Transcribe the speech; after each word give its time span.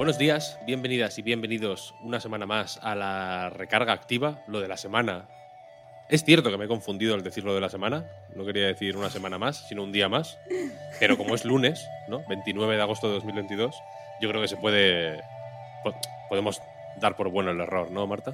Buenos 0.00 0.16
días, 0.16 0.58
bienvenidas 0.64 1.18
y 1.18 1.22
bienvenidos 1.22 1.94
una 2.00 2.20
semana 2.20 2.46
más 2.46 2.80
a 2.82 2.94
la 2.94 3.50
recarga 3.50 3.92
activa, 3.92 4.42
lo 4.46 4.60
de 4.62 4.66
la 4.66 4.78
semana. 4.78 5.28
Es 6.08 6.24
cierto 6.24 6.50
que 6.50 6.56
me 6.56 6.64
he 6.64 6.68
confundido 6.68 7.14
al 7.14 7.22
decir 7.22 7.44
lo 7.44 7.54
de 7.54 7.60
la 7.60 7.68
semana, 7.68 8.06
no 8.34 8.46
quería 8.46 8.66
decir 8.66 8.96
una 8.96 9.10
semana 9.10 9.36
más, 9.36 9.68
sino 9.68 9.82
un 9.82 9.92
día 9.92 10.08
más, 10.08 10.38
pero 10.98 11.18
como 11.18 11.34
es 11.34 11.44
lunes, 11.44 11.86
¿no? 12.08 12.22
29 12.30 12.76
de 12.76 12.80
agosto 12.82 13.08
de 13.08 13.12
2022, 13.16 13.76
yo 14.22 14.30
creo 14.30 14.40
que 14.40 14.48
se 14.48 14.56
puede 14.56 15.22
po- 15.84 15.94
podemos 16.30 16.62
dar 16.96 17.14
por 17.14 17.28
bueno 17.28 17.50
el 17.50 17.60
error, 17.60 17.90
¿no, 17.90 18.06
Marta? 18.06 18.32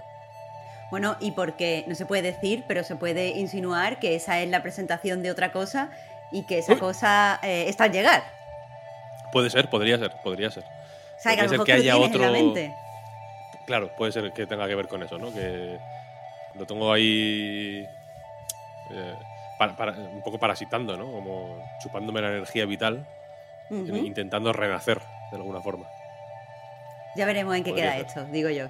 Bueno, 0.93 1.17
y 1.19 1.33
porque 1.33 1.83
no 1.89 1.97
se 1.97 2.07
puede 2.07 2.23
decir, 2.23 2.63
pero 2.69 2.85
se 2.85 2.95
puede 2.95 3.31
insinuar 3.31 3.99
que 3.99 4.15
esa 4.15 4.39
es 4.41 4.49
la 4.51 4.63
presentación 4.63 5.25
de 5.25 5.33
otra 5.33 5.51
cosa 5.51 5.91
y 6.31 6.45
que 6.47 6.59
esa 6.59 6.75
Uy. 6.75 6.79
cosa 6.79 7.41
eh, 7.43 7.65
está 7.67 7.83
al 7.85 7.91
llegar. 7.91 8.23
Puede 9.33 9.51
ser, 9.51 9.69
podría 9.69 9.99
ser, 9.99 10.13
podría 10.23 10.49
ser. 10.53 10.63
O 11.17 11.21
sea, 11.21 11.35
que 11.35 11.41
a 11.41 11.45
lo 11.45 11.51
mejor 11.51 11.71
haya 11.71 11.95
tienes 11.95 12.15
en 12.15 12.21
la 12.21 12.29
otro- 12.29 12.33
mente. 12.33 12.75
Claro, 13.67 13.91
puede 13.97 14.13
ser 14.13 14.33
que 14.33 14.47
tenga 14.47 14.67
que 14.69 14.75
ver 14.75 14.87
con 14.89 15.03
eso, 15.03 15.19
¿no? 15.19 15.33
Que 15.33 15.79
lo 16.55 16.67
tengo 16.67 16.93
ahí 16.93 17.85
eh, 18.93 19.15
para- 19.59 19.77
para- 19.77 19.93
un 19.93 20.23
poco 20.23 20.39
parasitando, 20.39 20.97
¿no? 20.97 21.11
Como 21.11 21.59
chupándome 21.83 22.21
la 22.21 22.29
energía 22.29 22.65
vital, 22.67 23.07
intentando 23.71 24.53
renacer 24.53 25.01
de 25.33 25.37
alguna 25.37 25.61
forma. 25.61 25.87
Ya 27.17 27.27
veremos 27.27 27.57
en 27.57 27.65
qué 27.65 27.71
Podría 27.71 27.87
queda 27.87 27.97
ser. 27.97 28.07
esto, 28.07 28.25
digo 28.33 28.51
yo. 28.51 28.69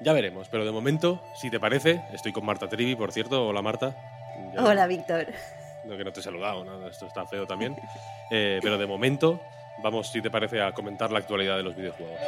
Ya 0.00 0.12
veremos, 0.12 0.48
pero 0.48 0.64
de 0.64 0.72
momento, 0.72 1.22
si 1.34 1.50
te 1.50 1.60
parece, 1.60 2.02
estoy 2.12 2.32
con 2.32 2.44
Marta 2.44 2.68
Trivi, 2.68 2.96
por 2.96 3.12
cierto. 3.12 3.46
Hola 3.46 3.62
Marta. 3.62 3.94
Ya- 4.54 4.64
Hola, 4.64 4.86
Víctor. 4.86 5.26
No, 5.84 5.96
que 5.96 6.04
no 6.04 6.12
te 6.12 6.20
he 6.20 6.22
saludado, 6.22 6.64
¿no? 6.64 6.86
esto 6.88 7.06
está 7.06 7.24
feo 7.26 7.46
también. 7.46 7.74
Eh, 8.30 8.58
pero 8.62 8.76
de 8.76 8.86
momento, 8.86 9.40
vamos, 9.82 10.10
si 10.10 10.20
te 10.20 10.30
parece, 10.30 10.60
a 10.60 10.72
comentar 10.72 11.10
la 11.10 11.18
actualidad 11.18 11.56
de 11.56 11.62
los 11.62 11.76
videojuegos. 11.76 12.18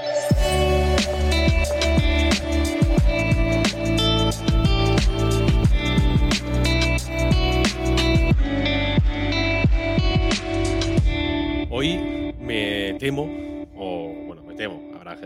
Hoy 11.70 12.34
me 12.38 12.94
temo, 12.98 13.22
o 13.76 14.14
bueno, 14.26 14.42
me 14.42 14.54
temo, 14.54 14.94
habrá 14.94 15.16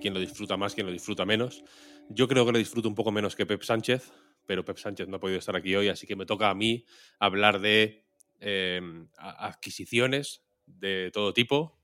quien 0.00 0.14
lo 0.14 0.20
disfruta 0.20 0.56
más, 0.56 0.74
quien 0.74 0.86
lo 0.86 0.92
disfruta 0.92 1.24
menos. 1.24 1.64
Yo 2.08 2.28
creo 2.28 2.44
que 2.46 2.52
lo 2.52 2.58
disfruto 2.58 2.88
un 2.88 2.94
poco 2.94 3.10
menos 3.10 3.34
que 3.34 3.46
Pep 3.46 3.62
Sánchez, 3.62 4.12
pero 4.46 4.64
Pep 4.64 4.76
Sánchez 4.76 5.08
no 5.08 5.16
ha 5.16 5.20
podido 5.20 5.38
estar 5.38 5.56
aquí 5.56 5.74
hoy, 5.74 5.88
así 5.88 6.06
que 6.06 6.16
me 6.16 6.26
toca 6.26 6.50
a 6.50 6.54
mí 6.54 6.84
hablar 7.18 7.60
de 7.60 8.04
eh, 8.40 8.80
adquisiciones 9.16 10.42
de 10.78 11.10
todo 11.12 11.32
tipo, 11.32 11.78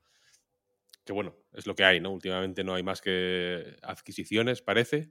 que 1.05 1.13
bueno, 1.13 1.35
es 1.53 1.67
lo 1.67 1.75
que 1.75 1.85
hay, 1.85 2.01
¿no? 2.01 2.11
Últimamente 2.11 2.65
no 2.65 2.75
hay 2.75 2.83
más 2.83 3.01
que 3.01 3.77
adquisiciones, 3.83 4.63
parece, 4.63 5.11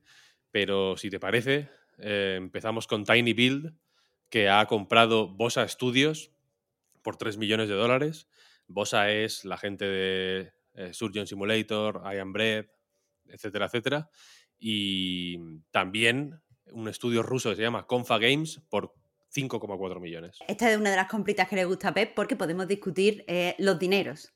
pero 0.52 0.98
si 0.98 1.10
te 1.10 1.20
parece, 1.20 1.70
eh, 1.98 2.36
empezamos 2.38 2.88
con 2.88 3.04
Tiny 3.04 3.34
Build, 3.34 3.74
que 4.30 4.50
ha 4.50 4.66
comprado 4.68 5.28
Bosa 5.28 5.68
Studios 5.68 6.32
por 7.02 7.18
3 7.18 7.38
millones 7.38 7.70
de 7.70 7.76
dólares. 7.76 8.30
Bosa 8.68 9.12
es 9.12 9.46
la 9.46 9.58
gente 9.58 9.86
de 9.86 10.54
eh, 10.76 10.94
Surgeon 10.94 11.28
Simulator, 11.28 12.02
I 12.06 12.20
Am 12.20 12.32
Bread, 12.32 12.68
etcétera, 13.26 13.66
etcétera. 13.66 14.10
Y 14.60 15.62
también 15.72 16.42
un 16.72 16.88
estudio 16.88 17.24
ruso 17.24 17.50
que 17.50 17.56
se 17.56 17.62
llama 17.62 17.88
Confa 17.88 18.18
Games 18.20 18.62
por 18.70 18.94
5,4 19.34 20.00
millones. 20.00 20.40
Esta 20.48 20.72
es 20.72 20.78
una 20.78 20.90
de 20.90 20.96
las 20.96 21.08
compritas 21.08 21.48
que 21.48 21.56
le 21.56 21.66
gusta 21.66 21.90
a 21.90 21.94
Pep 21.94 22.14
porque 22.16 22.36
podemos 22.36 22.68
discutir 22.68 23.24
eh, 23.28 23.56
los 23.60 23.78
dineros. 23.78 24.34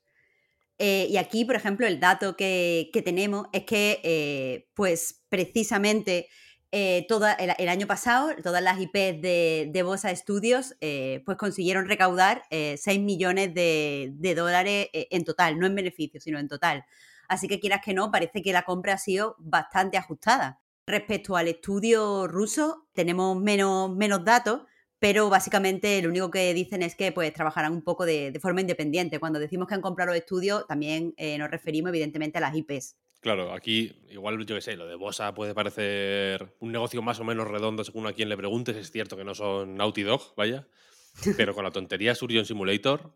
Eh, 0.79 1.07
y 1.09 1.17
aquí, 1.17 1.45
por 1.45 1.55
ejemplo, 1.55 1.87
el 1.87 1.99
dato 1.99 2.35
que, 2.35 2.89
tenemos 3.05 3.47
es 3.53 3.63
que, 3.63 3.99
eh, 4.03 4.67
pues 4.73 5.23
precisamente 5.29 6.27
el, 6.71 7.69
año 7.69 7.85
pasado, 7.85 8.31
todas 8.41 8.63
las 8.63 8.79
IPs 8.81 9.21
de, 9.21 9.81
Bosa 9.85 10.13
Studios, 10.15 10.75
pues 10.79 11.37
consiguieron 11.37 11.87
recaudar 11.87 12.43
eh, 12.49 12.75
6 12.79 12.99
millones 12.99 13.53
de, 13.53 14.33
dólares 14.35 14.87
en 14.91 15.23
total, 15.23 15.59
no 15.59 15.67
en 15.67 15.75
beneficio, 15.75 16.19
sino 16.19 16.39
en 16.39 16.47
total. 16.47 16.83
Así 17.27 17.47
que 17.47 17.59
quieras 17.59 17.81
que 17.85 17.93
no, 17.93 18.11
parece 18.11 18.41
que 18.41 18.51
la 18.51 18.63
compra 18.63 18.93
ha 18.93 18.97
sido 18.97 19.35
bastante 19.37 19.97
ajustada. 19.97 20.61
Respecto 20.87 21.37
al 21.37 21.47
estudio 21.47 22.27
ruso, 22.27 22.87
tenemos 22.93 23.39
menos, 23.39 23.95
menos 23.95 24.25
datos, 24.25 24.63
pero 25.03 25.29
básicamente 25.29 26.01
lo 26.01 26.07
único 26.07 26.31
que 26.31 26.53
dicen 26.53 26.81
es 26.81 26.95
que 26.95 27.11
pues 27.11 27.33
trabajarán 27.33 27.73
un 27.73 27.81
poco 27.81 28.05
de, 28.05 28.31
de 28.31 28.39
forma 28.39 28.61
independiente. 28.61 29.19
Cuando 29.19 29.37
decimos 29.37 29.67
que 29.67 29.73
han 29.73 29.81
comprado 29.81 30.11
los 30.11 30.17
estudios, 30.17 30.65
también 30.65 31.13
eh, 31.17 31.37
nos 31.37 31.51
referimos 31.51 31.89
evidentemente 31.89 32.37
a 32.37 32.41
las 32.41 32.55
IPs. 32.55 32.95
Claro, 33.19 33.51
aquí 33.51 34.01
igual 34.07 34.39
yo 34.45 34.55
que 34.55 34.61
sé, 34.61 34.77
lo 34.77 34.87
de 34.87 34.95
Bosa 34.95 35.33
puede 35.33 35.53
parecer 35.53 36.55
un 36.59 36.71
negocio 36.71 37.01
más 37.01 37.19
o 37.19 37.25
menos 37.25 37.49
redondo 37.49 37.83
según 37.83 38.07
a 38.07 38.13
quien 38.13 38.29
le 38.29 38.37
preguntes. 38.37 38.77
Es 38.77 38.91
cierto 38.91 39.17
que 39.17 39.25
no 39.25 39.35
son 39.35 39.75
Naughty 39.75 40.03
Dog, 40.03 40.35
vaya, 40.37 40.69
pero 41.35 41.53
con 41.53 41.65
la 41.65 41.71
tontería 41.71 42.15
Surgeon 42.15 42.45
Simulator 42.45 43.13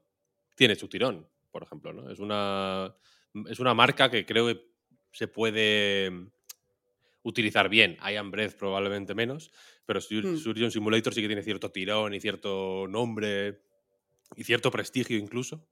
tiene 0.55 0.75
su 0.75 0.89
tirón, 0.89 1.29
por 1.51 1.63
ejemplo, 1.63 1.93
¿no? 1.93 2.11
Es 2.11 2.19
una, 2.19 2.97
es 3.49 3.61
una 3.61 3.73
marca 3.73 4.11
que 4.11 4.25
creo 4.25 4.47
que 4.47 4.61
se 5.13 5.29
puede 5.29 6.11
utilizar 7.23 7.69
bien. 7.69 7.97
I 8.05 8.15
Am 8.15 8.29
Breath 8.29 8.55
probablemente 8.55 9.15
menos, 9.15 9.51
pero 9.87 9.99
Hmm. 9.99 10.37
Surgeon 10.37 10.69
Simulator 10.69 11.13
sí 11.13 11.21
que 11.21 11.27
tiene 11.27 11.41
cierto 11.41 11.71
tirón 11.71 12.13
y 12.13 12.19
cierto 12.19 12.87
nombre 12.87 13.63
y 14.35 14.43
cierto 14.43 14.69
prestigio 14.69 15.17
incluso. 15.17 15.67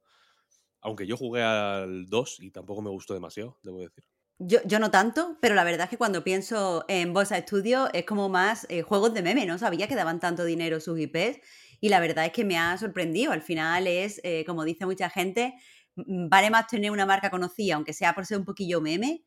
Aunque 0.82 1.06
yo 1.06 1.18
jugué 1.18 1.44
al 1.44 2.08
2 2.08 2.40
y 2.40 2.52
tampoco 2.52 2.82
me 2.82 2.90
gustó 2.90 3.14
demasiado, 3.14 3.60
debo 3.64 3.82
decir. 3.82 4.06
Yo, 4.38 4.60
yo 4.66 4.80
no 4.80 4.92
tanto, 4.92 5.38
pero 5.42 5.56
la 5.56 5.64
verdad 5.64 5.86
es 5.86 5.90
que 5.90 5.98
cuando 5.98 6.24
pienso 6.24 6.86
en 6.88 7.14
Bosa 7.14 7.38
Studios 7.42 7.90
es 7.94 8.06
como 8.06 8.30
más 8.30 8.66
eh, 8.70 8.82
juegos 8.82 9.14
de 9.14 9.22
meme, 9.22 9.46
no 9.46 9.58
sabía 9.58 9.88
que 9.88 9.96
daban 9.96 10.20
tanto 10.20 10.44
dinero 10.44 10.80
sus 10.82 11.00
IPs 11.00 11.40
y 11.80 11.90
la 11.90 12.00
verdad 12.02 12.26
es 12.26 12.32
que 12.32 12.44
me 12.46 12.58
ha 12.58 12.78
sorprendido. 12.78 13.32
Al 13.32 13.42
final 13.42 13.88
es, 13.88 14.20
eh, 14.24 14.44
como 14.46 14.66
dice 14.66 14.86
mucha 14.86 15.10
gente, 15.10 15.56
mm, 15.96 16.30
vale 16.30 16.50
más 16.50 16.68
tener 16.68 16.92
una 16.92 17.06
marca 17.06 17.30
conocida, 17.30 17.76
aunque 17.76 17.94
sea 17.94 18.14
por 18.14 18.26
ser 18.26 18.38
un 18.38 18.46
poquillo 18.46 18.82
meme, 18.82 19.26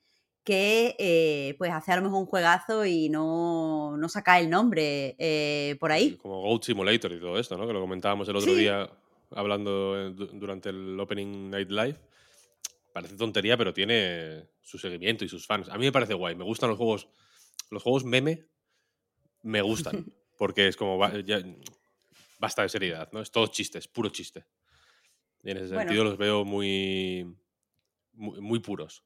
que 0.49 0.97
eh, 0.99 1.55
pues 1.59 1.71
hacer 1.71 1.93
a 1.93 1.97
lo 1.99 2.05
mejor 2.05 2.21
un 2.21 2.27
juegazo 2.27 2.87
y 2.87 3.11
no, 3.11 3.97
no 3.99 4.09
sacar 4.09 4.41
el 4.41 4.49
nombre 4.49 5.15
eh, 5.19 5.77
por 5.79 5.93
ahí. 5.93 6.17
Como 6.17 6.41
Goat 6.41 6.63
Simulator 6.65 7.13
y 7.13 7.21
todo 7.21 7.39
esto, 7.39 7.59
¿no? 7.59 7.67
Que 7.67 7.75
lo 7.75 7.81
comentábamos 7.83 8.27
el 8.31 8.37
otro 8.37 8.53
Sí. 8.55 8.61
día 8.61 8.89
hablando 9.33 9.95
eh, 10.01 10.11
du- 10.15 10.29
durante 10.33 10.71
el 10.71 10.99
Opening 10.99 11.51
Night 11.51 11.69
Live. 11.71 11.97
Parece 12.95 13.17
tontería, 13.17 13.59
pero 13.59 13.75
tiene 13.75 14.49
su 14.63 14.79
seguimiento 14.79 15.23
y 15.25 15.29
sus 15.29 15.47
fans. 15.47 15.69
A 15.69 15.77
mí 15.77 15.85
me 15.85 15.93
parece 15.93 16.15
guay. 16.15 16.35
Me 16.35 16.45
gustan 16.45 16.71
los 16.71 16.79
juegos. 16.79 17.09
Los 17.71 17.83
juegos 17.83 18.05
meme 18.05 18.47
me 19.43 19.61
gustan. 19.61 20.07
Porque 20.39 20.67
es 20.69 20.77
como. 20.79 20.99
ya- 21.27 21.43
basta 22.39 22.63
de 22.63 22.69
seriedad, 22.71 23.11
¿no? 23.13 23.21
Es 23.21 23.31
todo 23.31 23.47
chiste, 23.49 23.77
es 23.79 23.87
puro 23.87 24.09
chiste. 24.09 24.47
Y 25.43 25.51
en 25.51 25.59
ese 25.59 25.67
Bueno. 25.75 25.81
sentido 25.83 26.05
los 26.05 26.17
veo 26.17 26.45
muy, 26.47 27.27
muy. 28.15 28.41
muy 28.41 28.61
puros. 28.61 29.05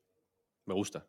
Me 0.66 0.74
gusta. 0.74 1.04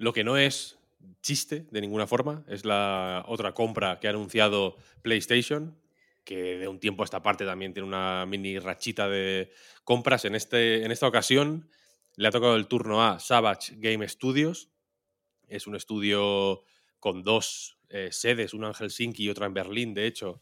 Lo 0.00 0.14
que 0.14 0.24
no 0.24 0.38
es 0.38 0.78
chiste 1.20 1.66
de 1.70 1.80
ninguna 1.82 2.06
forma 2.06 2.42
es 2.48 2.64
la 2.64 3.22
otra 3.28 3.52
compra 3.52 4.00
que 4.00 4.06
ha 4.06 4.10
anunciado 4.10 4.78
PlayStation, 5.02 5.78
que 6.24 6.56
de 6.56 6.68
un 6.68 6.80
tiempo 6.80 7.02
a 7.02 7.04
esta 7.04 7.22
parte 7.22 7.44
también 7.44 7.74
tiene 7.74 7.86
una 7.86 8.24
mini 8.24 8.58
rachita 8.58 9.10
de 9.10 9.52
compras. 9.84 10.24
En, 10.24 10.34
este, 10.34 10.86
en 10.86 10.90
esta 10.90 11.06
ocasión 11.06 11.68
le 12.16 12.28
ha 12.28 12.30
tocado 12.30 12.56
el 12.56 12.66
turno 12.66 13.04
a 13.04 13.18
Savage 13.18 13.74
Game 13.76 14.08
Studios. 14.08 14.70
Es 15.48 15.66
un 15.66 15.76
estudio 15.76 16.62
con 16.98 17.22
dos 17.22 17.76
eh, 17.90 18.08
sedes, 18.10 18.54
una 18.54 18.68
en 18.68 18.74
Helsinki 18.74 19.24
y 19.24 19.28
otra 19.28 19.44
en 19.44 19.52
Berlín, 19.52 19.92
de 19.92 20.06
hecho, 20.06 20.40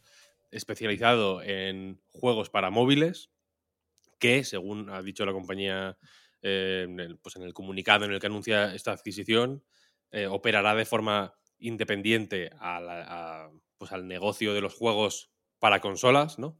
especializado 0.51 1.41
en 1.41 1.99
juegos 2.07 2.49
para 2.49 2.69
móviles, 2.69 3.29
que, 4.19 4.45
según 4.45 4.89
ha 4.89 5.01
dicho 5.01 5.25
la 5.25 5.33
compañía 5.33 5.97
eh, 6.41 6.85
en, 6.87 6.99
el, 6.99 7.17
pues 7.17 7.35
en 7.35 7.43
el 7.43 7.53
comunicado 7.53 8.05
en 8.05 8.11
el 8.11 8.19
que 8.19 8.27
anuncia 8.27 8.73
esta 8.73 8.91
adquisición, 8.91 9.63
eh, 10.11 10.27
operará 10.27 10.75
de 10.75 10.85
forma 10.85 11.35
independiente 11.59 12.49
a 12.59 13.49
pues 13.77 13.91
al 13.91 14.07
negocio 14.07 14.53
de 14.53 14.61
los 14.61 14.73
juegos 14.73 15.31
para 15.59 15.81
consolas, 15.81 16.39
¿no? 16.39 16.59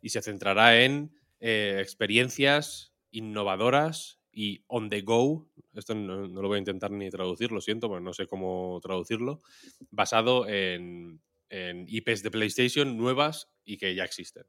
Y 0.00 0.10
se 0.10 0.22
centrará 0.22 0.82
en 0.82 1.14
eh, 1.40 1.78
experiencias 1.80 2.94
innovadoras 3.10 4.20
y 4.30 4.64
on 4.66 4.90
the 4.90 5.00
go, 5.02 5.48
esto 5.74 5.94
no, 5.94 6.26
lo 6.26 6.48
voy 6.48 6.56
a 6.56 6.58
intentar 6.58 6.90
ni 6.90 7.10
traducir, 7.10 7.52
lo 7.52 7.60
siento, 7.60 7.88
porque 7.88 8.04
no 8.04 8.12
sé 8.12 8.26
cómo 8.26 8.78
traducirlo, 8.82 9.42
basado 9.90 10.46
en 10.48 11.20
IPs 11.50 12.22
de 12.22 12.30
PlayStation 12.30 12.96
nuevas 12.96 13.50
y 13.64 13.78
que 13.78 13.94
ya 13.94 14.04
existen. 14.04 14.44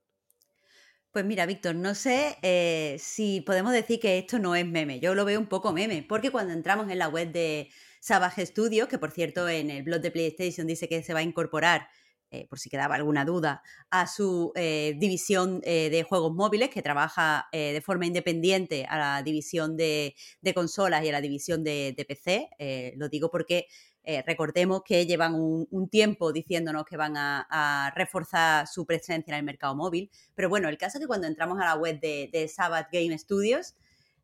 Pues 1.11 1.25
mira, 1.25 1.47
Víctor, 1.47 1.73
no 1.75 1.95
sé 1.95 2.37
eh, 2.43 2.95
si 2.99 3.41
podemos 3.41 3.73
decir 3.73 3.99
que 3.99 4.19
esto 4.19 4.37
no 4.37 4.55
es 4.55 4.65
meme. 4.65 4.99
Yo 4.99 5.15
lo 5.15 5.25
veo 5.25 5.39
un 5.39 5.47
poco 5.47 5.73
meme, 5.73 6.05
porque 6.07 6.29
cuando 6.29 6.53
entramos 6.53 6.87
en 6.91 6.99
la 6.99 7.07
web 7.07 7.31
de 7.31 7.71
Savage 7.99 8.45
Studios, 8.45 8.87
que 8.87 8.99
por 8.99 9.09
cierto 9.09 9.49
en 9.49 9.71
el 9.71 9.81
blog 9.81 10.01
de 10.01 10.11
PlayStation 10.11 10.67
dice 10.67 10.87
que 10.87 11.01
se 11.01 11.13
va 11.13 11.19
a 11.19 11.23
incorporar, 11.23 11.87
eh, 12.29 12.45
por 12.47 12.59
si 12.59 12.69
quedaba 12.69 12.93
alguna 12.93 13.25
duda, 13.25 13.63
a 13.89 14.05
su 14.05 14.51
eh, 14.55 14.93
división 14.99 15.61
de 15.61 16.05
juegos 16.07 16.31
móviles, 16.31 16.69
que 16.69 16.83
trabaja 16.83 17.47
de 17.51 17.81
forma 17.83 18.05
independiente 18.05 18.85
a 18.85 18.99
la 18.99 19.23
división 19.23 19.75
de, 19.77 20.13
consolas 20.53 21.03
y 21.03 21.09
a 21.09 21.11
la 21.11 21.21
división 21.21 21.63
de, 21.63 21.95
de 21.97 22.05
PC. 22.05 22.49
lo 22.97 23.09
digo 23.09 23.31
porque 23.31 23.65
eh, 24.03 24.23
recordemos 24.25 24.81
que 24.83 25.05
llevan 25.05 25.35
un, 25.35 25.89
tiempo 25.89 26.31
diciéndonos 26.31 26.85
que 26.85 26.97
van 26.97 27.15
a, 27.17 27.91
reforzar 27.95 28.67
su 28.67 28.85
presencia 28.85 29.33
en 29.33 29.39
el 29.39 29.45
mercado 29.45 29.75
móvil, 29.75 30.09
pero 30.35 30.49
bueno, 30.49 30.69
el 30.69 30.77
caso 30.77 30.97
es 30.97 31.01
que 31.01 31.07
cuando 31.07 31.27
entramos 31.27 31.59
a 31.59 31.65
la 31.65 31.75
web 31.75 31.99
de, 31.99 32.51
Sabbath 32.53 32.87
Game 32.91 33.17
Studios, 33.17 33.75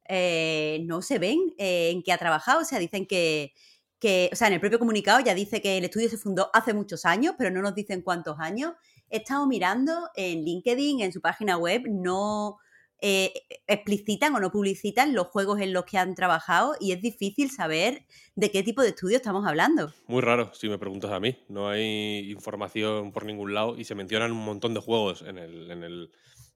eh, 0.08 0.84
no 0.86 1.02
se 1.02 1.20
ven 1.20 1.40
eh, 1.58 1.90
en 1.92 2.04
qué 2.04 2.12
ha 2.12 2.18
trabajado, 2.18 2.62
o 2.62 2.66
sea, 2.66 2.80
dicen 2.80 3.06
que, 3.06 3.54
que, 4.00 4.30
o 4.32 4.36
sea, 4.36 4.48
en 4.48 4.54
el 4.54 4.60
propio 4.60 4.80
comunicado 4.80 5.20
ya 5.20 5.34
dice 5.34 5.62
que 5.62 5.78
el 5.78 5.86
estudio 5.86 6.10
se 6.10 6.18
fundó 6.18 6.50
hace 6.54 6.74
muchos 6.74 7.06
años, 7.06 7.36
pero 7.38 7.52
no 7.52 7.62
nos 7.62 7.76
dicen 7.76 8.02
cuántos 8.02 8.40
años. 8.40 8.74
He 9.10 9.18
estado 9.18 9.48
mirando 9.48 10.10
en 10.16 10.44
LinkedIn, 10.44 11.02
en 11.02 11.12
su 11.14 11.22
página 11.22 11.58
web, 11.58 11.84
no, 11.88 12.58
eh, 13.02 13.34
explicitan 13.68 14.34
o 14.36 14.40
no 14.40 14.52
publicitan 14.52 15.14
los 15.14 15.28
juegos 15.28 15.60
en 15.60 15.74
los 15.74 15.86
que 15.86 15.98
han 15.98 16.16
trabajado 16.16 16.76
y 16.80 16.92
es 16.94 17.02
difícil 17.02 17.52
saber 17.52 18.06
de 18.36 18.52
qué 18.52 18.64
tipo 18.64 18.82
de 18.82 18.90
estudio 18.90 19.18
estamos 19.18 19.46
hablando. 19.46 19.94
Muy 20.08 20.22
raro, 20.22 20.54
si 20.54 20.70
me 20.70 20.78
preguntas 20.78 21.12
a 21.12 21.20
mí. 21.20 21.38
No 21.50 21.70
hay 21.70 22.32
información 22.32 23.12
por 23.12 23.26
ningún 23.26 23.54
lado 23.54 23.78
y 23.78 23.84
se 23.84 23.96
mencionan 23.96 24.32
un 24.32 24.44
montón 24.46 24.74
de 24.74 24.80
juegos 24.80 25.24
en 25.24 25.38
el, 25.38 26.12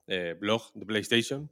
eh, 0.06 0.34
blog 0.40 0.72
de 0.74 0.86
PlayStation, 0.86 1.50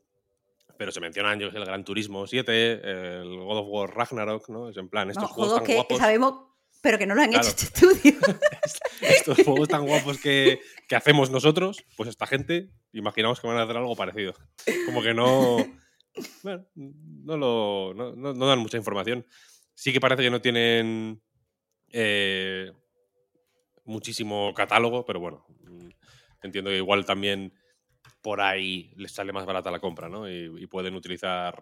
pero 0.79 0.91
se 0.91 1.01
mencionan 1.01 1.39
yo 1.39 1.49
el 1.49 1.65
Gran 1.65 1.85
Turismo 1.85 2.27
7, 2.27 3.21
el 3.21 3.37
God 3.37 3.59
of 3.59 3.67
War 3.69 3.95
Ragnarok, 3.95 4.49
¿no? 4.49 4.69
Es 4.71 4.77
en 4.77 4.89
plan, 4.89 5.11
estos 5.11 5.31
juegos, 5.31 5.61
que 5.63 5.75
guapos. 5.75 5.99
sabemos 5.99 6.48
pero 6.81 6.99
que 6.99 7.07
no 7.07 7.15
lo 7.15 7.23
han 7.23 7.31
hecho 7.31 7.49
este 7.49 7.65
estudio. 7.65 8.19
Estos 9.01 9.39
juegos 9.45 9.69
tan 9.69 9.87
guapos 9.87 10.19
que, 10.19 10.61
hacemos 10.95 11.31
nosotros, 11.31 11.85
pues 11.97 12.09
esta 12.09 12.27
gente, 12.27 12.71
imaginamos 12.93 13.41
que 13.41 13.47
van 13.47 13.59
a 13.59 13.63
hacer 13.63 13.77
algo 13.77 13.97
parecido. 13.97 14.35
Como 14.87 15.03
que 15.03 15.15
no. 15.15 15.57
Bueno, 16.43 16.67
no, 16.75 17.37
lo, 17.37 17.95
no, 17.95 18.47
dan 18.47 18.59
mucha 18.59 18.77
información. 18.77 19.27
Sí 19.75 19.93
que 19.93 20.01
parece 20.01 20.23
que 20.23 20.31
no 20.31 20.41
tienen 20.41 21.23
eh, 21.93 22.73
muchísimo 23.85 24.53
catálogo, 24.55 25.05
pero 25.05 25.21
bueno, 25.21 25.47
entiendo 26.43 26.71
que 26.71 26.77
igual 26.79 27.05
también 27.05 27.53
por 28.23 28.41
ahí 28.41 28.93
les 28.97 29.13
sale 29.13 29.33
más 29.33 29.47
barata 29.47 29.71
la 29.71 29.81
compra, 29.81 30.09
¿no? 30.09 30.29
Y, 30.29 30.67
pueden 30.67 30.95
utilizar 30.95 31.59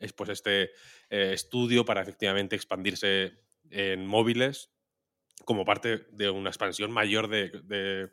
eh, 0.00 0.08
pues 0.16 0.30
este 0.30 0.70
eh, 1.10 1.32
estudio 1.32 1.84
para 1.84 2.02
efectivamente 2.02 2.56
expandirse 2.56 3.43
en 3.70 4.06
móviles 4.06 4.70
como 5.44 5.64
parte 5.64 6.06
de 6.12 6.30
una 6.30 6.50
expansión 6.50 6.90
mayor 6.90 7.28
de, 7.28 8.10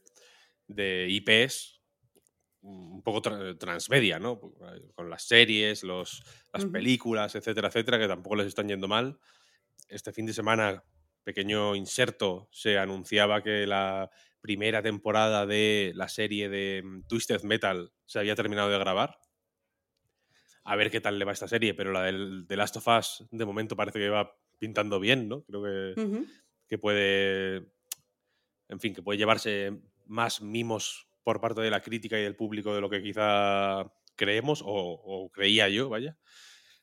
de, 0.68 1.08
IPs 1.10 1.82
un 2.62 3.02
poco 3.04 3.22
transmedia, 3.22 4.20
¿no? 4.20 4.40
Con 4.94 5.10
las 5.10 5.24
series, 5.24 5.84
los, 5.84 6.24
las 6.54 6.66
películas, 6.66 7.36
etcétera, 7.36 7.70
etcétera, 7.70 7.98
que 7.98 8.08
tampoco 8.08 8.36
les 8.36 8.48
están 8.48 8.68
yendo 8.68 8.88
mal. 8.88 9.20
Este 9.88 10.14
fin 10.14 10.26
de 10.26 10.34
semana, 10.34 10.84
pequeño 11.24 11.76
inserto, 11.76 12.50
se 12.52 12.78
anunciaba 12.78 13.42
que 13.42 13.66
la 13.66 14.12
primera 14.42 14.82
temporada 14.82 15.46
de 15.46 15.94
la 15.96 16.10
serie 16.10 16.50
de 16.50 16.82
mm, 16.84 17.08
Twisted 17.08 17.44
Metal 17.44 17.94
se 18.06 18.20
había 18.20 18.36
terminado 18.36 18.70
de 18.70 18.80
grabar. 18.80 19.18
A 20.64 20.76
ver 20.76 20.92
qué 20.92 21.02
tal 21.02 21.18
le 21.18 21.26
va 21.26 21.32
esta 21.32 21.48
serie, 21.48 21.74
pero 21.74 21.92
la 21.92 22.04
del 22.04 22.46
The 22.48 22.58
Last 22.58 22.78
of 22.78 22.88
Us 22.88 23.28
de 23.32 23.46
momento 23.46 23.76
parece 23.76 24.00
que 24.00 24.10
va 24.10 24.36
pintando 24.62 25.00
bien, 25.00 25.28
¿no? 25.28 25.44
Creo 25.46 25.64
que, 25.64 26.26
que 26.68 26.78
puede, 26.78 27.66
en 28.70 28.80
fin, 28.80 28.94
que 28.94 29.02
puede 29.02 29.18
llevarse 29.18 29.82
más 30.06 30.44
mimos 30.44 31.08
por 31.24 31.42
parte 31.42 31.62
de 31.62 31.72
la 31.72 31.82
crítica 31.82 32.20
y 32.20 32.22
del 32.22 32.36
público 32.36 32.76
de 32.76 32.80
lo 32.80 32.88
que 32.88 33.02
quizá 33.02 33.92
creemos 34.16 34.62
o, 34.64 35.32
creía 35.34 35.68
yo, 35.68 35.90
vaya. 35.90 36.16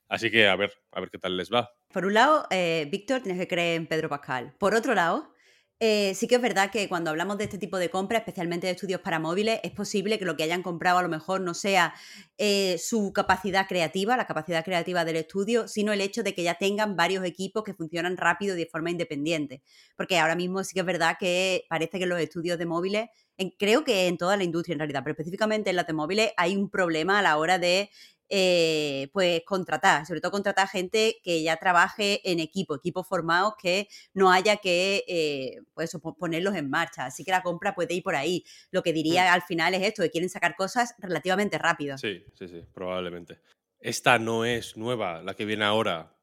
Así 0.08 0.28
que 0.28 0.48
a 0.48 0.56
ver, 0.56 0.72
a 0.90 0.98
ver 0.98 1.10
qué 1.10 1.18
tal 1.18 1.36
les 1.36 1.52
va. 1.52 1.70
Por 1.92 2.04
un 2.04 2.14
lado, 2.14 2.48
eh, 2.50 2.88
Víctor, 2.90 3.22
tienes 3.22 3.40
que 3.40 3.46
creer 3.46 3.76
en 3.76 3.86
Pedro 3.86 4.08
Pascal. 4.08 4.56
Por 4.58 4.74
otro 4.74 4.96
lado, 4.96 5.32
eh, 5.80 6.14
sí 6.16 6.26
que 6.26 6.34
es 6.34 6.40
verdad 6.40 6.72
que 6.72 6.88
cuando 6.88 7.10
hablamos 7.10 7.38
de 7.38 7.44
este 7.44 7.56
tipo 7.56 7.78
de 7.78 7.88
compras, 7.88 8.22
especialmente 8.22 8.66
de 8.66 8.72
estudios 8.72 9.00
para 9.00 9.20
móviles, 9.20 9.60
es 9.62 9.70
posible 9.70 10.18
que 10.18 10.24
lo 10.24 10.36
que 10.36 10.42
hayan 10.42 10.62
comprado 10.62 10.98
a 10.98 11.02
lo 11.02 11.08
mejor 11.08 11.40
no 11.40 11.54
sea 11.54 11.94
eh, 12.36 12.78
su 12.78 13.12
capacidad 13.12 13.68
creativa, 13.68 14.16
la 14.16 14.26
capacidad 14.26 14.64
creativa 14.64 15.04
del 15.04 15.16
estudio, 15.16 15.68
sino 15.68 15.92
el 15.92 16.00
hecho 16.00 16.24
de 16.24 16.34
que 16.34 16.42
ya 16.42 16.54
tengan 16.54 16.96
varios 16.96 17.24
equipos 17.24 17.62
que 17.62 17.74
funcionan 17.74 18.16
rápido 18.16 18.56
y 18.56 18.58
de 18.58 18.66
forma 18.66 18.90
independiente. 18.90 19.62
Porque 19.96 20.18
ahora 20.18 20.34
mismo 20.34 20.64
sí 20.64 20.74
que 20.74 20.80
es 20.80 20.86
verdad 20.86 21.16
que 21.18 21.64
parece 21.68 22.00
que 22.00 22.06
los 22.06 22.18
estudios 22.18 22.58
de 22.58 22.66
móviles, 22.66 23.08
creo 23.56 23.84
que 23.84 24.08
en 24.08 24.18
toda 24.18 24.36
la 24.36 24.42
industria 24.42 24.72
en 24.72 24.80
realidad, 24.80 25.02
pero 25.04 25.12
específicamente 25.12 25.70
en 25.70 25.76
las 25.76 25.86
de 25.86 25.92
móviles 25.92 26.32
hay 26.36 26.56
un 26.56 26.70
problema 26.70 27.20
a 27.20 27.22
la 27.22 27.36
hora 27.38 27.58
de 27.58 27.90
eh, 28.28 29.08
pues 29.12 29.42
contratar, 29.44 30.06
sobre 30.06 30.20
todo 30.20 30.32
contratar 30.32 30.68
gente 30.68 31.16
que 31.22 31.42
ya 31.42 31.56
trabaje 31.56 32.20
en 32.30 32.40
equipo, 32.40 32.74
equipos 32.74 33.06
formados 33.06 33.54
que 33.60 33.88
no 34.14 34.30
haya 34.30 34.58
que 34.58 35.04
eh, 35.08 35.60
pues 35.74 35.96
ponerlos 36.18 36.54
en 36.54 36.68
marcha. 36.68 37.06
Así 37.06 37.24
que 37.24 37.30
la 37.30 37.42
compra 37.42 37.74
puede 37.74 37.94
ir 37.94 38.02
por 38.02 38.16
ahí. 38.16 38.44
Lo 38.70 38.82
que 38.82 38.92
mm. 38.92 38.94
diría 38.94 39.32
al 39.32 39.42
final 39.42 39.74
es 39.74 39.82
esto, 39.82 40.02
que 40.02 40.10
quieren 40.10 40.30
sacar 40.30 40.56
cosas 40.56 40.94
relativamente 40.98 41.58
rápido. 41.58 41.96
Sí, 41.98 42.24
sí, 42.34 42.48
sí, 42.48 42.64
probablemente. 42.72 43.40
Esta 43.80 44.18
no 44.18 44.44
es 44.44 44.76
nueva, 44.76 45.22
la 45.22 45.34
que 45.34 45.44
viene 45.44 45.64
ahora, 45.64 46.16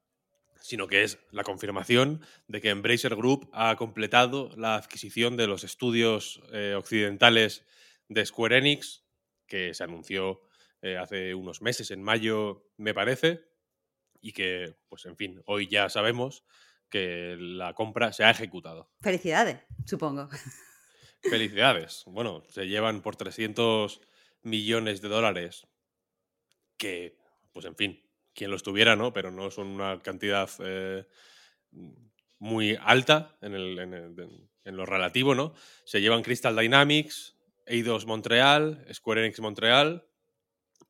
sino 0.59 0.87
que 0.87 1.03
es 1.03 1.19
la 1.31 1.43
confirmación 1.43 2.21
de 2.47 2.59
que 2.59 2.69
Embracer 2.69 3.15
Group 3.15 3.49
ha 3.53 3.75
completado 3.77 4.51
la 4.57 4.75
adquisición 4.75 5.37
de 5.37 5.47
los 5.47 5.63
estudios 5.63 6.41
eh, 6.51 6.75
occidentales 6.77 7.65
de 8.09 8.25
Square 8.25 8.57
Enix, 8.57 9.03
que 9.47 9.73
se 9.73 9.83
anunció 9.83 10.41
eh, 10.85 10.97
hace 10.97 11.33
unos 11.33 11.63
meses, 11.63 11.89
en 11.89 12.03
mayo 12.03 12.69
me 12.77 12.93
parece, 12.93 13.43
y 14.21 14.33
que, 14.33 14.77
pues 14.87 15.05
en 15.05 15.17
fin, 15.17 15.41
hoy 15.47 15.67
ya 15.67 15.89
sabemos 15.89 16.43
que 16.89 17.35
la 17.39 17.73
compra 17.73 18.13
se 18.13 18.23
ha 18.23 18.29
ejecutado. 18.29 18.91
Felicidades, 19.01 19.63
supongo. 19.83 20.29
Felicidades. 21.23 22.03
Bueno, 22.05 22.43
se 22.49 22.67
llevan 22.67 23.01
por 23.01 23.15
300 23.15 23.99
millones 24.43 25.01
de 25.01 25.09
dólares, 25.09 25.65
que, 26.77 27.17
pues 27.51 27.65
en 27.65 27.75
fin, 27.75 28.07
quien 28.35 28.51
los 28.51 28.61
tuviera, 28.61 28.95
¿no? 28.95 29.11
Pero 29.11 29.31
no 29.31 29.49
son 29.49 29.65
una 29.65 29.99
cantidad 30.03 30.47
eh, 30.59 31.07
muy 32.37 32.77
alta 32.79 33.39
en, 33.41 33.55
en, 33.55 34.77
lo 34.77 34.85
relativo, 34.85 35.33
¿no? 35.33 35.55
Se 35.83 35.99
llevan 35.99 36.21
Crystal 36.21 36.55
Dynamics, 36.55 37.35
Eidos 37.65 38.05
Montreal, 38.05 38.85
Square 38.93 39.25
Enix 39.25 39.39
Montreal, 39.39 40.05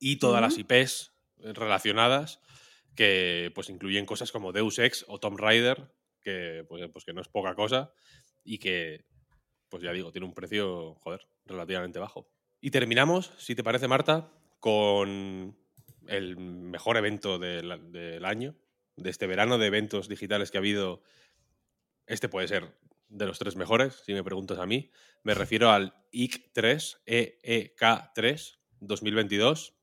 y 0.06 0.18
todas 0.18 0.40
las 0.40 0.56
IPs 0.60 1.14
relacionadas 1.40 2.40
que 2.94 3.52
pues 3.56 3.72
incluyen 3.72 4.06
cosas 4.06 4.32
como 4.32 4.52
Deus 4.52 4.78
Ex 4.78 5.04
o 5.08 5.20
Tomb 5.20 5.40
Raider, 5.40 5.92
que 6.22 6.64
pues, 6.70 6.88
pues, 6.94 7.06
que 7.06 7.14
no 7.14 7.22
es 7.22 7.28
poca 7.28 7.56
cosa 7.56 7.92
y 8.44 8.60
que, 8.60 9.04
pues 9.68 9.82
ya 9.82 9.92
digo, 9.92 10.12
tiene 10.12 10.28
un 10.28 10.36
precio, 10.36 10.94
joder, 11.00 11.28
relativamente 11.48 11.98
bajo. 11.98 12.30
Y 12.62 12.70
terminamos, 12.70 13.32
si 13.40 13.56
te 13.56 13.64
parece, 13.64 13.88
Marta, 13.88 14.32
con 14.60 15.58
el 16.08 16.38
mejor 16.38 16.98
evento 16.98 17.40
del, 17.40 17.92
del 17.92 18.26
año, 18.26 18.56
de 18.98 19.10
este 19.10 19.26
verano 19.26 19.58
de 19.58 19.66
eventos 19.66 20.08
digitales 20.08 20.52
que 20.52 20.60
ha 20.60 20.62
habido. 20.62 21.02
Este 22.06 22.30
puede 22.30 22.48
ser 22.48 22.78
de 23.08 23.26
los 23.26 23.40
tres 23.40 23.56
mejores, 23.56 24.04
si 24.06 24.14
me 24.14 24.24
preguntas 24.24 24.60
a 24.60 24.68
mí. 24.68 24.92
Me 25.24 25.34
refiero 25.34 25.72
al 25.72 25.96
IC 26.12 26.52
3, 26.54 27.02
EEK 27.08 28.14
3 28.14 28.60
2022, 28.82 29.75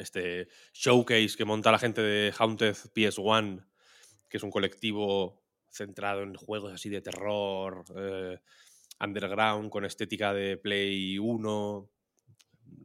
este 0.00 0.48
showcase 0.72 1.36
que 1.36 1.44
monta 1.44 1.70
la 1.70 1.78
gente 1.78 2.00
de 2.00 2.32
Haunted 2.36 2.74
PS1, 2.94 3.66
que 4.28 4.36
es 4.36 4.42
un 4.42 4.50
colectivo 4.50 5.42
centrado 5.70 6.22
en 6.22 6.34
juegos 6.34 6.72
así 6.72 6.88
de 6.88 7.00
terror, 7.00 7.84
eh, 7.96 8.38
underground, 9.00 9.70
con 9.70 9.84
estética 9.84 10.32
de 10.32 10.56
Play 10.56 11.18
1, 11.18 11.90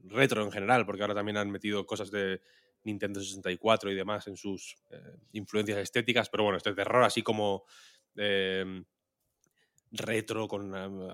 retro 0.06 0.44
en 0.44 0.52
general, 0.52 0.86
porque 0.86 1.02
ahora 1.02 1.16
también 1.16 1.38
han 1.38 1.52
metido 1.52 1.86
cosas 1.86 2.12
de 2.12 2.42
Nintendo 2.84 3.20
64 3.20 3.92
y 3.92 3.96
demás 3.96 4.28
en 4.28 4.38
sus 4.38 4.78
eh, 4.92 5.18
influencias 5.34 5.80
estéticas, 5.80 6.30
pero 6.30 6.44
bueno, 6.44 6.58
este 6.58 6.74
terror 6.74 7.04
así 7.04 7.22
como 7.22 7.66
em, 8.16 8.86
retro, 9.92 10.48
con 10.48 10.74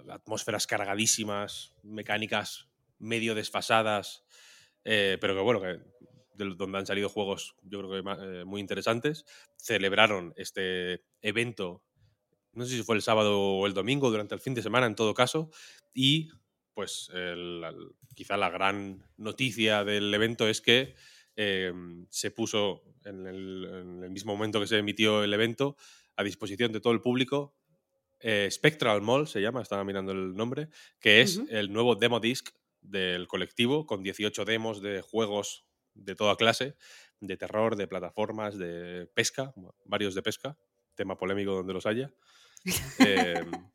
atmósferas 0.09 0.67
cargadísimas, 0.67 1.73
mecánicas 1.83 2.67
medio 2.99 3.33
desfasadas, 3.33 4.23
eh, 4.83 5.17
pero 5.19 5.35
que 5.35 5.41
bueno, 5.41 5.61
que 5.61 5.79
donde 6.57 6.77
han 6.77 6.85
salido 6.87 7.09
juegos 7.09 7.55
yo 7.61 7.79
creo 7.79 8.03
que 8.03 8.45
muy 8.45 8.61
interesantes. 8.61 9.25
Celebraron 9.57 10.33
este 10.37 11.03
evento, 11.21 11.83
no 12.53 12.65
sé 12.65 12.77
si 12.77 12.83
fue 12.83 12.95
el 12.95 13.01
sábado 13.01 13.39
o 13.39 13.67
el 13.67 13.73
domingo, 13.73 14.09
durante 14.09 14.33
el 14.33 14.41
fin 14.41 14.55
de 14.55 14.63
semana 14.63 14.87
en 14.87 14.95
todo 14.95 15.13
caso, 15.13 15.51
y 15.93 16.29
pues 16.73 17.11
quizá 18.15 18.37
la 18.37 18.49
gran 18.49 19.05
noticia 19.17 19.83
del 19.83 20.11
evento 20.13 20.47
es 20.47 20.61
que 20.61 20.95
em, 21.35 22.07
se 22.09 22.31
puso 22.31 22.81
en 23.05 23.27
el, 23.27 24.09
mismo 24.09 24.35
momento 24.35 24.59
que 24.59 24.67
se 24.67 24.77
emitió 24.77 25.23
el 25.23 25.33
evento 25.33 25.75
a 26.15 26.23
disposición 26.23 26.71
de 26.71 26.79
todo 26.79 26.93
el 26.93 27.01
público 27.01 27.55
eh, 28.23 28.47
Spectral 28.51 29.01
Mall 29.01 29.27
se 29.27 29.41
llama, 29.41 29.61
estaba 29.61 29.83
mirando 29.83 30.11
el 30.11 30.35
nombre, 30.35 30.69
que 30.99 31.21
es 31.21 31.41
el 31.49 31.73
nuevo 31.73 31.95
demo 31.95 32.19
disc 32.19 32.49
del 32.81 33.27
colectivo 33.27 33.85
con 33.85 34.03
18 34.03 34.45
demos 34.45 34.81
de 34.81 35.01
juegos 35.01 35.65
de 35.93 36.15
toda 36.15 36.35
clase, 36.35 36.75
de 37.19 37.37
terror, 37.37 37.75
de 37.75 37.87
plataformas, 37.87 38.57
de 38.57 39.07
pesca, 39.13 39.53
varios 39.85 40.15
de 40.15 40.21
pesca, 40.21 40.57
tema 40.95 41.17
polémico 41.17 41.53
donde 41.53 41.73
los 41.73 41.85
haya. 41.85 42.13
Em, 42.99 43.51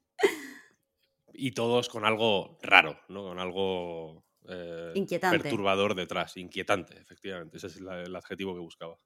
y 1.32 1.52
todos 1.52 1.88
con 1.88 2.04
algo 2.04 2.58
raro, 2.62 2.98
¿no? 3.08 3.22
Con 3.22 3.38
algo 3.38 4.24
eh, 4.48 5.06
perturbador 5.20 5.94
detrás, 5.94 6.36
inquietante, 6.36 6.98
efectivamente. 6.98 7.56
Ese 7.58 7.68
es 7.68 7.76
el 7.76 8.16
adjetivo 8.16 8.54
que 8.54 8.60
buscaba. 8.60 8.96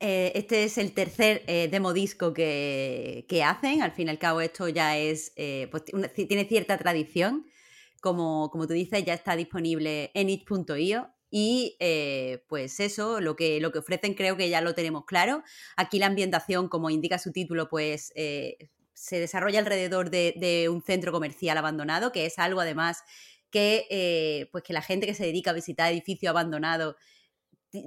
Eh, 0.00 0.32
este 0.34 0.64
es 0.64 0.78
el 0.78 0.94
tercer 0.94 1.44
eh, 1.46 1.68
demo 1.70 1.92
disco 1.92 2.34
que, 2.34 3.42
hacen. 3.44 3.82
Al 3.82 3.92
fin 3.92 4.08
y 4.08 4.10
al 4.10 4.18
cabo, 4.18 4.40
esto 4.40 4.68
ya 4.68 4.98
es. 4.98 5.32
pues 5.70 5.84
tiene 6.14 6.44
cierta 6.44 6.76
tradición. 6.76 7.46
Como, 8.02 8.50
como 8.50 8.66
tú 8.66 8.74
dices, 8.74 9.02
ya 9.02 9.14
está 9.14 9.34
disponible 9.36 10.10
en 10.12 10.28
it.io. 10.28 11.08
Y 11.30 11.78
pues 12.46 12.78
eso, 12.80 13.18
lo 13.22 13.36
que, 13.36 13.58
lo 13.58 13.72
que 13.72 13.78
ofrecen 13.78 14.12
creo 14.12 14.36
que 14.36 14.50
ya 14.50 14.60
lo 14.60 14.74
tenemos 14.74 15.06
claro. 15.06 15.42
Aquí 15.78 15.98
la 15.98 16.06
ambientación, 16.06 16.68
como 16.68 16.90
indica 16.90 17.18
su 17.18 17.32
título, 17.32 17.70
pues 17.70 18.12
se 19.02 19.18
desarrolla 19.18 19.58
alrededor 19.58 20.10
de, 20.10 20.68
un 20.70 20.80
centro 20.80 21.10
comercial 21.10 21.58
abandonado, 21.58 22.12
que 22.12 22.24
es 22.24 22.38
algo 22.38 22.60
además 22.60 23.02
que, 23.50 23.86
eh, 23.90 24.48
pues 24.52 24.62
que 24.62 24.72
la 24.72 24.80
gente 24.80 25.06
que 25.06 25.14
se 25.14 25.24
dedica 25.24 25.50
a 25.50 25.54
visitar 25.54 25.92
edificios 25.92 26.30
abandonados 26.30 26.94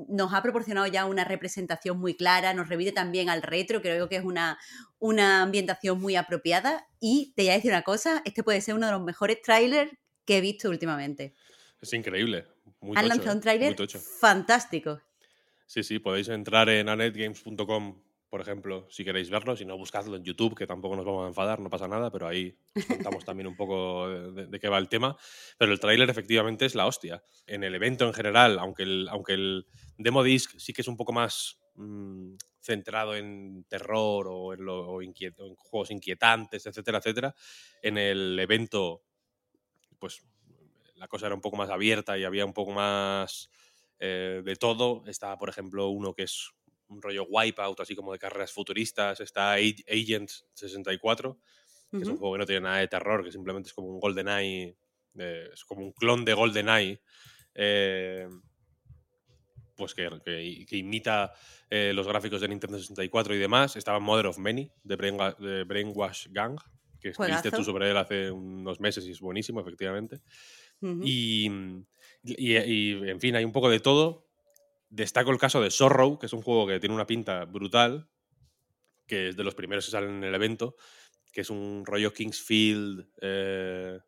nos 0.10 0.34
ha 0.34 0.41
proporcionado 0.41 0.88
ya 0.88 1.05
una 1.05 1.24
representación 1.24 2.00
muy 2.00 2.17
clara, 2.17 2.53
nos 2.53 2.67
revive 2.67 2.91
también 2.91 3.29
al 3.29 3.43
retro, 3.43 3.81
creo 3.81 4.10
que 4.10 4.17
es 4.17 4.24
una, 4.24 4.57
una 5.00 5.43
ambientación 5.43 6.01
muy 6.01 6.15
apropiada 6.17 6.86
y 7.00 7.34
te 7.36 7.43
voy 7.43 7.51
a 7.51 7.53
decir 7.53 7.72
una 7.72 7.84
cosa, 7.84 8.22
este 8.25 8.43
puede 8.43 8.62
ser 8.62 8.75
uno 8.75 8.88
de 8.88 8.93
los 8.93 9.03
mejores 9.03 9.41
trailers 9.41 9.91
que 10.25 10.38
he 10.38 10.41
visto 10.41 10.70
últimamente. 10.70 11.36
Es 11.82 11.94
increíble. 11.94 12.48
Muy 12.82 12.98
Han 12.98 13.08
lanzado 13.08 13.32
un 13.32 13.38
¿eh? 13.38 13.41
tráiler 13.41 13.75
fantástico. 14.00 15.01
Sí, 15.67 15.84
sí, 15.84 16.00
podéis 16.00 16.29
entrar 16.29 16.70
en 16.70 16.89
anetgames.com 16.89 18.01
por 18.36 18.41
ejemplo, 18.41 18.86
si 18.89 19.05
queréis 19.05 19.29
verlo, 19.29 19.55
si 19.55 19.63
no, 19.63 19.77
buscadlo 19.77 20.17
en 20.17 20.25
YouTube, 20.25 20.58
que 20.58 20.67
tampoco 20.67 20.98
nos 20.98 21.05
vamos 21.05 21.24
a 21.24 21.27
enfadar, 21.29 21.62
no 21.62 21.70
pasa 21.70 21.88
nada, 21.88 22.12
pero 22.12 22.27
ahí 22.27 22.53
contamos 22.86 23.24
también 23.25 23.48
un 23.48 23.55
poco 23.55 24.10
de, 24.10 24.60
qué 24.60 24.67
va 24.67 24.77
el 24.77 24.89
tema. 24.89 25.15
Pero 25.58 25.72
el 25.72 25.79
tráiler 25.79 26.10
efectivamente 26.10 26.65
es 26.65 26.75
la 26.75 26.86
hostia. 26.86 27.24
En 27.48 27.63
el 27.63 27.74
evento 27.74 28.05
en 28.05 28.13
general, 28.13 28.60
aunque 28.60 28.84
el, 28.84 29.08
aunque 29.10 29.36
el 29.36 29.67
demo 29.98 30.22
disc 30.22 30.53
sí 30.58 30.74
que 30.74 30.82
es 30.82 30.88
un 30.89 30.98
poco 30.98 31.13
más 31.13 31.62
mm, 31.75 32.34
centrado 32.60 33.15
en 33.15 33.63
terror 33.70 34.27
o 34.29 34.53
en, 34.53 34.65
lo, 34.65 35.01
en 35.01 35.13
juegos 35.55 35.91
inquietantes, 35.91 36.65
etcétera, 36.65 36.98
etcétera, 36.98 37.34
en 37.82 37.98
el 37.98 38.38
evento, 38.38 39.04
pues 39.99 40.23
la 40.95 41.07
cosa 41.07 41.27
era 41.27 41.35
un 41.35 41.41
poco 41.41 41.57
más 41.57 41.69
abierta 41.69 42.17
y 42.17 42.23
había 42.23 42.45
un 42.45 42.53
poco 42.53 42.71
más 42.71 43.49
eh, 43.99 44.41
de 44.43 44.55
todo. 44.55 45.03
Estaba, 45.07 45.37
por 45.37 45.49
ejemplo, 45.49 45.89
uno 45.89 46.13
que 46.13 46.23
es 46.23 46.51
un 46.87 47.01
rollo 47.01 47.25
Wipeout, 47.29 47.79
así 47.79 47.95
como 47.95 48.11
de 48.11 48.19
carreras 48.19 48.51
futuristas. 48.51 49.19
Está 49.19 49.53
Agents 49.53 50.45
64, 50.53 51.39
que 51.91 51.97
es 51.97 52.07
un 52.07 52.17
juego 52.17 52.33
que 52.33 52.39
no 52.39 52.45
tiene 52.45 52.61
nada 52.61 52.77
de 52.77 52.87
terror, 52.87 53.23
que 53.23 53.31
simplemente 53.31 53.67
es 53.67 53.73
como 53.73 53.87
un 53.87 53.99
GoldenEye, 53.99 54.77
eh, 55.17 55.49
es 55.53 55.63
como 55.65 55.81
un 55.81 55.91
clon 55.91 56.25
de 56.25 56.33
GoldenEye. 56.33 57.01
Eh, 57.53 58.27
pues 59.75 59.93
que, 59.93 60.09
que, 60.67 60.77
imita 60.77 61.33
eh, 61.69 61.91
los 61.93 62.07
gráficos 62.07 62.41
de 62.41 62.47
Nintendo 62.47 62.77
64 62.77 63.35
y 63.35 63.37
demás. 63.37 63.75
Estaba 63.75 63.99
Mother 63.99 64.27
of 64.27 64.37
Many, 64.37 64.71
de, 64.83 65.63
Brainwash 65.65 66.27
Gang, 66.29 66.57
que 67.05 67.12
escribiste 67.12 67.51
tú 67.51 67.63
sobre 67.63 67.91
él 67.91 67.97
hace 67.97 68.31
unos 68.31 68.79
meses 68.79 69.05
y 69.05 69.12
es 69.12 69.19
buenísimo, 69.19 69.62
efectivamente. 69.62 70.21
y, 70.81 71.47
y, 72.24 72.55
en 72.55 73.19
fin, 73.19 73.35
hay 73.35 73.45
un 73.45 73.51
poco 73.51 73.69
de 73.69 73.79
todo. 73.79 74.25
Destaco 74.89 75.29
el 75.29 75.38
caso 75.38 75.62
de 75.62 75.69
Sorrow, 75.69 76.17
que 76.17 76.25
es 76.25 76.33
un 76.33 76.41
juego 76.41 76.65
que 76.65 76.79
tiene 76.79 76.95
una 76.95 77.05
pinta 77.05 77.45
brutal, 77.45 78.09
que 79.05 79.29
es 79.29 79.38
de 79.38 79.43
los 79.43 79.53
primeros 79.53 79.85
que 79.85 79.91
salen 79.91 80.15
en 80.15 80.24
el 80.24 80.33
evento, 80.33 80.77
que 81.31 81.41
es 81.41 81.50
un 81.51 81.83
rollo 81.85 82.12
Kingsfield. 82.12 83.07
Eh, 83.21 84.00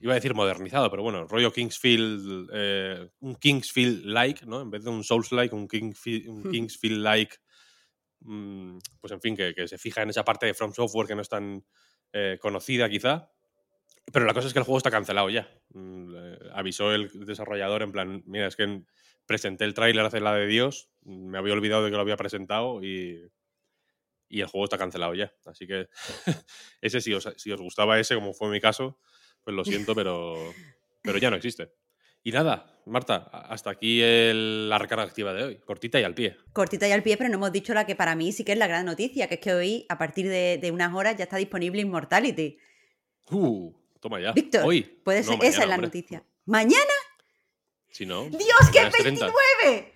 iba 0.00 0.12
a 0.12 0.16
decir 0.16 0.34
modernizado, 0.34 0.90
pero 0.90 1.02
bueno, 1.02 1.26
rollo 1.26 1.50
Kingsfield. 1.50 2.50
Eh, 2.52 3.08
un 3.20 3.36
Kingsfield-like, 3.36 4.44
¿no? 4.44 4.60
En 4.60 4.70
vez 4.70 4.84
de 4.84 4.90
un 4.90 5.02
Souls-like, 5.02 5.54
un, 5.54 5.64
hmm. 5.64 6.50
Kingsfield-like. 6.50 7.36
Mm, 8.20 8.78
pues 9.00 9.12
en 9.12 9.20
fin, 9.20 9.36
que, 9.36 9.68
se 9.68 9.78
fija 9.78 10.02
en 10.02 10.10
esa 10.10 10.24
parte 10.24 10.46
de 10.46 10.54
From 10.54 10.72
Software 10.72 11.06
que 11.06 11.14
no 11.14 11.22
es 11.22 11.28
tan 11.28 11.64
eh, 12.12 12.38
conocida, 12.40 12.88
quizá. 12.88 13.30
Pero 14.12 14.24
la 14.24 14.34
cosa 14.34 14.46
es 14.46 14.52
que 14.52 14.58
el 14.58 14.64
juego 14.64 14.78
está 14.78 14.90
cancelado 14.90 15.28
ya. 15.30 15.48
Mm, 15.70 16.14
avisó 16.54 16.92
el 16.92 17.10
desarrollador 17.26 17.82
en 17.82 17.92
plan, 17.92 18.22
mira, 18.26 18.46
es 18.46 18.56
que 18.56 18.82
presenté 19.26 19.64
el 19.64 19.74
tráiler 19.74 20.04
hace 20.04 20.20
la 20.20 20.34
de 20.34 20.46
Dios, 20.46 20.90
me 21.02 21.36
había 21.36 21.52
olvidado 21.52 21.84
de 21.84 21.90
que 21.90 21.96
lo 21.96 22.02
había 22.02 22.16
presentado 22.16 22.82
y, 22.82 23.30
y 24.28 24.40
el 24.40 24.46
juego 24.46 24.64
está 24.64 24.78
cancelado 24.78 25.14
ya. 25.14 25.32
Así 25.46 25.66
que 25.66 25.88
ese 26.80 27.00
si 27.00 27.12
os, 27.12 27.28
si 27.36 27.52
os 27.52 27.60
gustaba 27.60 27.98
ese, 27.98 28.14
como 28.14 28.32
fue 28.32 28.48
mi 28.50 28.60
caso, 28.60 28.98
pues 29.42 29.54
lo 29.54 29.64
siento, 29.64 29.94
pero, 29.94 30.34
pero 31.02 31.18
ya 31.18 31.30
no 31.30 31.36
existe. 31.36 31.72
Y 32.22 32.32
nada, 32.32 32.77
Marta, 32.88 33.16
hasta 33.48 33.70
aquí 33.70 34.00
la 34.02 34.78
recarga 34.78 35.04
activa 35.04 35.32
de 35.32 35.44
hoy. 35.44 35.56
Cortita 35.64 36.00
y 36.00 36.04
al 36.04 36.14
pie. 36.14 36.36
Cortita 36.52 36.88
y 36.88 36.92
al 36.92 37.02
pie, 37.02 37.16
pero 37.16 37.28
no 37.28 37.36
hemos 37.36 37.52
dicho 37.52 37.74
la 37.74 37.86
que 37.86 37.94
para 37.94 38.14
mí 38.14 38.32
sí 38.32 38.44
que 38.44 38.52
es 38.52 38.58
la 38.58 38.66
gran 38.66 38.86
noticia, 38.86 39.28
que 39.28 39.34
es 39.34 39.40
que 39.40 39.52
hoy, 39.52 39.86
a 39.88 39.98
partir 39.98 40.28
de, 40.28 40.70
unas 40.72 40.94
horas, 40.94 41.16
ya 41.16 41.24
está 41.24 41.36
disponible 41.36 41.80
Immortality. 41.82 42.58
Uh, 43.30 43.72
toma 44.00 44.20
ya. 44.20 44.32
Víctor, 44.32 44.64
hoy. 44.64 44.82
Puede 44.82 45.22
ser, 45.22 45.38
esa 45.42 45.62
es 45.62 45.68
la 45.68 45.76
noticia. 45.76 46.24
¿Mañana? 46.46 46.92
no. 48.06 48.28
¡Dios, 48.28 48.70
que 48.72 48.78
es 48.78 49.04
29! 49.04 49.92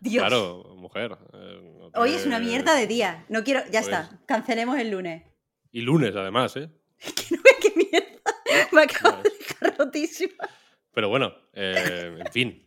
Dios. 0.00 0.26
Claro, 0.26 0.74
mujer. 0.76 1.16
Eh, 1.32 1.90
Hoy 1.94 2.14
es 2.14 2.26
una 2.26 2.40
mierda 2.40 2.74
de 2.74 2.86
día. 2.86 3.24
No 3.28 3.44
quiero. 3.44 3.60
Ya 3.70 3.80
está. 3.80 4.08
Pues 4.08 4.20
Cancelemos 4.26 4.78
el 4.78 4.90
lunes. 4.90 5.22
Y 5.70 5.82
lunes, 5.82 6.16
además, 6.16 6.56
¿eh? 6.56 6.70
que 6.98 7.36
no 7.36 7.42
qué 7.60 7.72
mierda. 7.76 8.68
Me 8.72 8.82
acabo 8.82 9.22
de 9.22 9.30
dejar 9.30 9.78
rotísima. 9.78 10.48
Pero 10.92 11.08
bueno, 11.08 11.34
eh, 11.52 12.16
en 12.18 12.32
fin. 12.32 12.66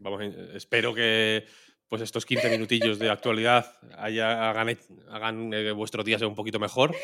Vamos, 0.00 0.22
espero 0.54 0.94
que 0.94 1.46
pues 1.88 2.02
estos 2.02 2.24
15 2.24 2.50
minutillos 2.50 2.98
de 2.98 3.10
actualidad 3.10 3.66
hagan, 3.96 4.78
hagan 5.08 5.52
eh, 5.52 5.72
vuestro 5.72 6.04
día 6.04 6.18
sea 6.18 6.28
un 6.28 6.34
poquito 6.34 6.58
mejor. 6.58 6.94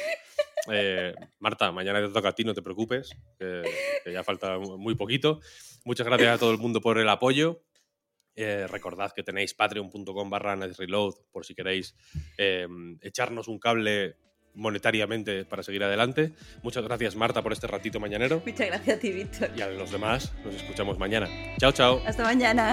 Marta, 1.38 1.70
mañana 1.72 2.00
te 2.00 2.12
toca 2.12 2.30
a 2.30 2.34
ti, 2.34 2.44
no 2.44 2.54
te 2.54 2.62
preocupes, 2.62 3.10
que, 3.38 3.62
que 4.04 4.12
ya 4.12 4.24
falta 4.24 4.58
muy 4.58 4.94
poquito. 4.94 5.40
Muchas 5.84 6.06
gracias 6.06 6.34
a 6.34 6.38
todo 6.38 6.50
el 6.50 6.58
mundo 6.58 6.80
por 6.80 6.98
el 6.98 7.08
apoyo. 7.08 7.62
Eh, 8.38 8.66
recordad 8.68 9.12
que 9.12 9.22
tenéis 9.22 9.54
patreon.com 9.54 10.28
barra 10.28 10.56
reload 10.56 11.14
por 11.32 11.46
si 11.46 11.54
queréis 11.54 11.96
echarnos 13.00 13.48
un 13.48 13.58
cable 13.58 14.16
monetariamente 14.56 15.44
para 15.44 15.62
seguir 15.62 15.84
adelante. 15.84 16.32
Muchas 16.62 16.82
gracias 16.84 17.14
Marta 17.14 17.42
por 17.42 17.52
este 17.52 17.66
ratito 17.66 18.00
mañanero. 18.00 18.42
Muchas 18.44 18.66
gracias 18.66 18.96
a 18.96 19.00
ti, 19.00 19.12
Víctor. 19.12 19.50
Y 19.56 19.60
a 19.60 19.68
los 19.68 19.92
demás 19.92 20.32
nos 20.44 20.54
escuchamos 20.54 20.98
mañana. 20.98 21.28
Chao, 21.58 21.72
chao. 21.72 22.02
Hasta 22.06 22.24
mañana. 22.24 22.72